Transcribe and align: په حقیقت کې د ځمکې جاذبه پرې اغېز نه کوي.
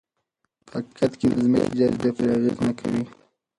په 0.67 0.71
حقیقت 0.77 1.11
کې 1.19 1.25
د 1.29 1.33
ځمکې 1.43 1.75
جاذبه 1.79 2.09
پرې 2.15 2.29
اغېز 2.37 2.57
نه 2.67 2.73
کوي. 2.79 3.03